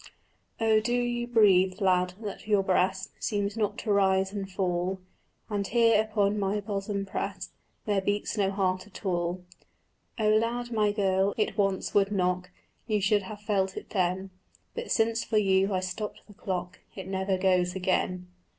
"Oh 0.59 0.79
do 0.79 0.95
you 0.95 1.27
breathe, 1.27 1.79
lad, 1.79 2.15
that 2.23 2.47
your 2.47 2.63
breast 2.63 3.11
Seems 3.19 3.55
not 3.55 3.77
to 3.77 3.91
rise 3.93 4.33
and 4.33 4.49
fall, 4.49 4.99
And 5.47 5.67
here 5.67 6.01
upon 6.01 6.39
my 6.39 6.59
bosom 6.59 7.05
prest 7.05 7.51
There 7.85 8.01
beats 8.01 8.35
no 8.35 8.49
heart 8.49 8.87
at 8.87 9.05
all?" 9.05 9.43
"Oh 10.17 10.29
loud, 10.29 10.71
my 10.71 10.91
girl, 10.91 11.35
it 11.37 11.55
once 11.55 11.93
would 11.93 12.11
knock, 12.11 12.49
You 12.87 12.99
should 12.99 13.21
have 13.21 13.41
felt 13.41 13.77
it 13.77 13.91
then; 13.91 14.31
But 14.73 14.89
since 14.89 15.23
for 15.23 15.37
you 15.37 15.71
I 15.71 15.81
stopped 15.81 16.23
the 16.25 16.33
clock 16.33 16.79
It 16.95 17.07
never 17.07 17.37
goes 17.37 17.75
again." 17.75 18.25